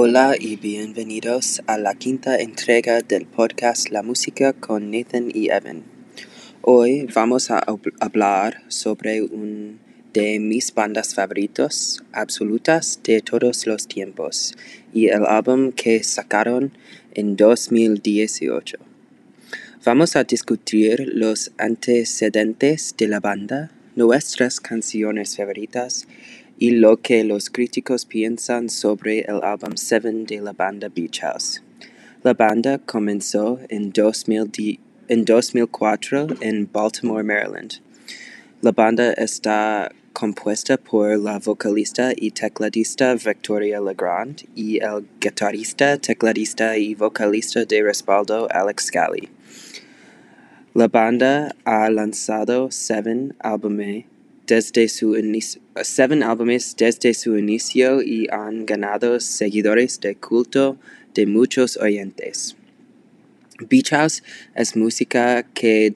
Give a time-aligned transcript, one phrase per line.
[0.00, 5.82] Hola y bienvenidos a la quinta entrega del podcast La Música con Nathan y Evan.
[6.62, 7.64] Hoy vamos a
[7.98, 9.76] hablar sobre una
[10.12, 14.54] de mis bandas favoritos absolutas de todos los tiempos
[14.94, 16.70] y el álbum que sacaron
[17.14, 18.78] en 2018.
[19.84, 26.06] Vamos a discutir los antecedentes de la banda, nuestras canciones favoritas
[26.58, 31.62] y lo que los críticos piensan sobre el álbum Seven de la banda Beach House.
[32.24, 37.74] La banda comenzó en, 2004 en Baltimore, Maryland.
[38.60, 46.76] La banda está compuesta por la vocalista y tecladista Victoria Legrand y el guitarrista, tecladista
[46.76, 49.28] y vocalista de respaldo Alex Scally.
[50.74, 54.06] La banda ha lanzado seven álbumes
[54.48, 60.78] desde su inicio, seven álbumes desde su inicio y han ganado seguidores de culto
[61.14, 62.56] de muchos oyentes.
[63.68, 64.22] Beach House
[64.54, 65.92] es música que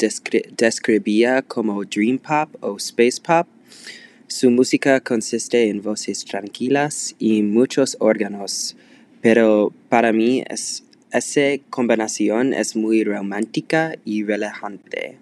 [0.57, 3.47] describía como dream pop o space pop.
[4.27, 8.77] Su música consiste en voces tranquilas y muchos órganos,
[9.23, 15.17] pero para mí es, esa combinación es muy romántica y relajante.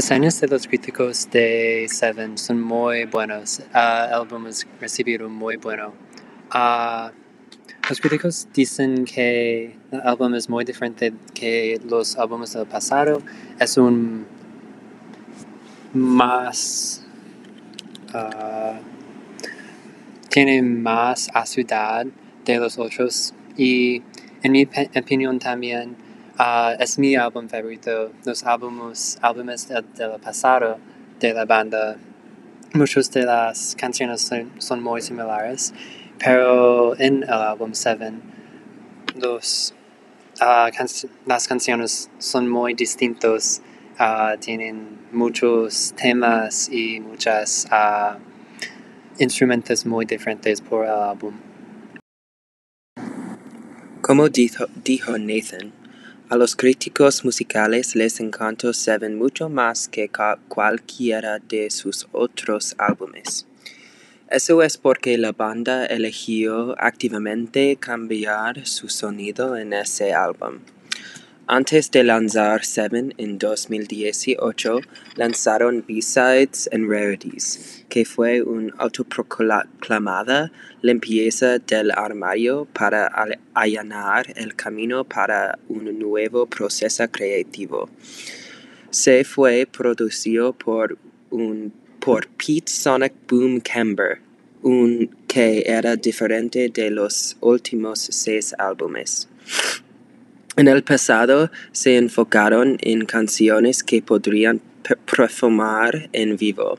[0.00, 3.58] Reseñas de los críticos de Seven son muy buenos.
[3.58, 5.92] Uh, el álbum es recibido muy bueno.
[6.54, 7.10] Uh,
[7.86, 13.20] los críticos dicen que el álbum es muy diferente que los álbumes del pasado.
[13.58, 14.24] Es un
[15.92, 17.04] más
[18.14, 18.80] uh,
[20.30, 22.06] tiene más ciudad
[22.46, 24.00] de los otros y
[24.42, 25.94] en mi opinión también
[26.40, 28.12] Uh, es mi álbum favorito.
[28.24, 30.78] Los álbumes, álbumes del de pasado
[31.18, 31.98] de la banda,
[32.72, 35.74] muchas de las canciones son, son, muy similares,
[36.18, 38.22] pero en el álbum Seven,
[39.16, 39.74] los,
[40.38, 40.86] can
[41.26, 43.60] las canciones son muy distintos,
[43.98, 47.66] uh, tienen muchos temas y muchos
[49.18, 51.34] instrumentos muy diferentes por el álbum.
[54.00, 55.79] Como dijo, dijo Nathan,
[56.30, 60.08] a los críticos musicales les encantó Seven mucho más que
[60.46, 63.48] cualquiera de sus otros álbumes.
[64.28, 70.60] Eso es porque la banda eligió activamente cambiar su sonido en ese álbum.
[71.52, 74.82] Antes de lanzar Seven en 2018,
[75.16, 83.10] lanzaron B-Sides and Rarities, que fue una autoproclamada limpieza del armario para
[83.52, 87.90] allanar el camino para un nuevo proceso creativo.
[88.90, 90.98] Se fue producido por,
[91.30, 94.20] un, por Pete Sonic Boom Camber,
[94.62, 99.26] un que era diferente de los últimos seis álbumes.
[100.56, 104.60] En el pasado se enfocaron en canciones que podrían
[105.06, 106.76] performar en vivo.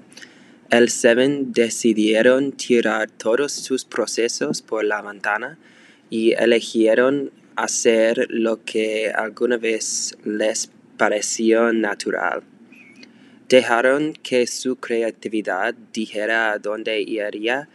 [0.70, 5.58] El Seven decidieron tirar todos sus procesos por la ventana
[6.10, 12.44] y eligieron hacer lo que alguna vez les pareció natural.
[13.48, 17.70] Dejaron que su creatividad dijera dónde iría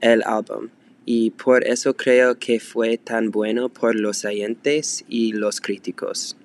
[0.00, 0.68] el álbum
[1.04, 6.36] y por eso creo que fue tan bueno por los oyentes y los críticos.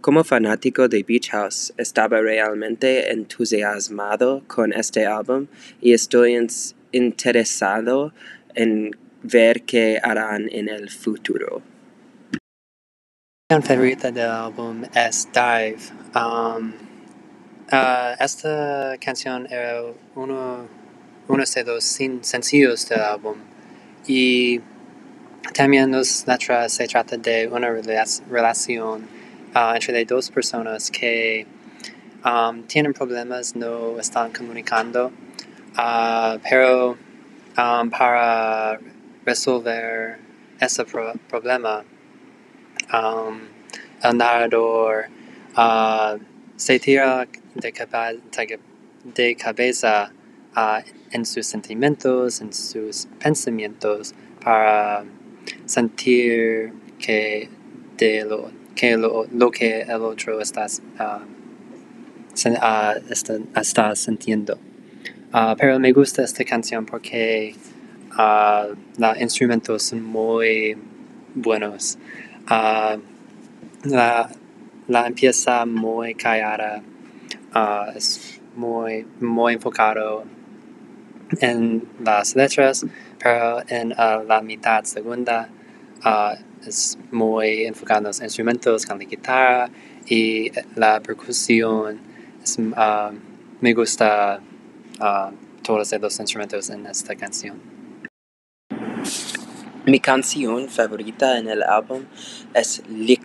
[0.00, 5.48] Como fanático de Beach House, estaba realmente entusiasmado con este álbum
[5.80, 6.38] y estoy
[6.92, 8.12] interesado
[8.54, 11.62] en ver qué harán en el futuro.
[13.50, 15.78] Mi favorita del álbum es Dive.
[16.14, 16.72] Um,
[17.72, 19.82] uh, esta canción era
[20.14, 20.68] uno,
[21.28, 23.36] uno de los sencillos del álbum.
[24.06, 24.60] Y
[25.52, 27.68] también las letras se trata de una
[28.30, 29.02] relación
[29.54, 31.46] uh, entre dos personas que
[32.24, 35.10] um, tienen problemas, no están comunicando,
[35.76, 36.96] uh, pero
[37.56, 38.78] um, para
[39.24, 40.18] resolver
[40.60, 41.84] ese pro problema,
[42.92, 43.40] um,
[44.02, 45.08] el narrador
[45.56, 46.18] uh,
[46.56, 47.72] se tira de
[49.36, 50.12] cabeza
[51.10, 55.04] en sus sentimientos, en sus pensamientos, para
[55.66, 57.48] sentir que,
[57.98, 61.24] de lo, que, lo, lo que el otro está, uh,
[62.34, 64.58] está, está, sintiendo.
[65.34, 67.54] Uh, pero me gusta esta canción porque
[68.96, 70.76] los instrumentos son muy
[71.34, 71.98] buenos.
[72.48, 74.30] la,
[74.88, 76.82] la empieza muy callada,
[77.94, 80.24] es muy, muy enfocado
[81.40, 82.86] en las letras,
[83.18, 85.48] pero en uh, la mitad segunda
[86.04, 86.36] uh,
[86.66, 89.70] es muy enfocado en los instrumentos, con la guitarra
[90.06, 92.00] y la percusión.
[92.42, 93.12] Es, uh,
[93.60, 94.40] me gusta
[95.62, 97.60] todos los instrumentos en esta canción.
[99.84, 102.02] Mi canción favorita en el álbum
[102.54, 103.18] es Le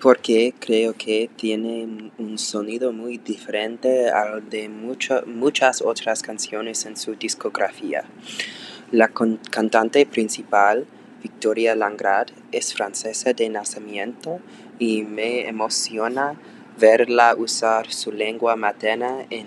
[0.00, 7.14] porque creo que tiene un sonido muy diferente al de muchas otras canciones en su
[7.14, 8.04] discografía.
[8.92, 10.86] La cantante principal,
[11.22, 14.38] Victoria Langrad, es francesa de nacimiento
[14.78, 16.38] y me emociona
[16.78, 19.46] verla usar su lengua materna en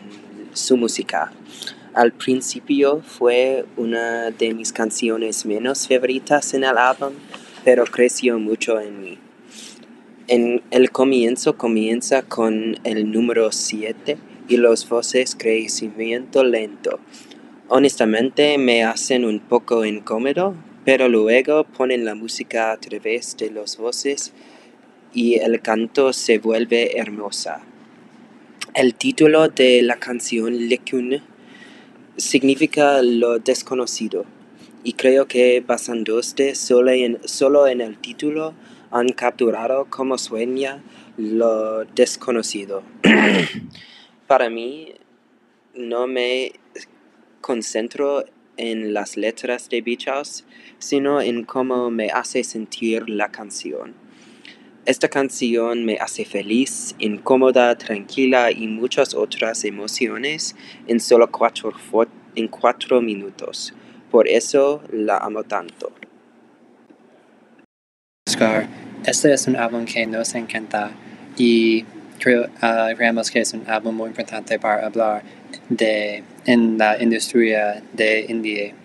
[0.54, 1.32] su música.
[1.94, 7.14] Al principio fue una de mis canciones menos favoritas en el álbum,
[7.64, 9.29] pero creció mucho en mí.
[10.32, 14.16] En el comienzo comienza con el número 7
[14.48, 17.00] y los voces crecimiento lento.
[17.68, 20.54] Honestamente me hacen un poco incómodo,
[20.86, 24.32] pero luego ponen la música a través de los voces
[25.16, 27.64] y el canto se vuelve hermosa.
[28.76, 31.24] El título de la canción Lekun
[32.18, 34.26] significa lo desconocido
[34.84, 38.54] y creo que basándose solo en, solo en el título
[38.92, 40.84] han capturado como sueña
[41.18, 42.84] lo desconocido.
[44.28, 44.94] Para mí,
[45.74, 46.54] no me
[47.42, 48.26] concentro
[48.58, 50.44] en las letras de Beach House,
[50.78, 53.96] sino en cómo me hace sentir la canción.
[54.86, 60.56] Esta canción me hace feliz, incómoda, tranquila y muchas otras emociones
[60.88, 61.72] en solo cuatro,
[62.36, 63.74] en cuatro minutos.
[64.10, 65.92] Por eso la amo tanto.
[69.06, 70.92] Este es un álbum que nos encanta
[71.36, 71.84] y
[72.62, 75.24] ah, creemos que es un álbum muy importante para hablar
[75.70, 78.76] de en la industria de indie.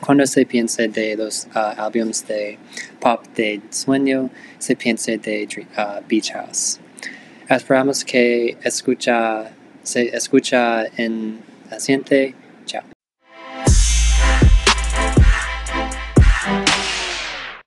[0.00, 2.56] Cuando se piensa de los uh, álbumes de
[3.00, 6.78] pop de sueño, se piensa de uh, Beach House.
[7.48, 9.50] Esperamos que escucha,
[9.82, 11.40] se escucha en.
[11.70, 12.47] Chao.